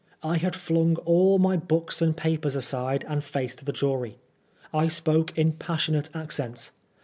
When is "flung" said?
0.55-0.95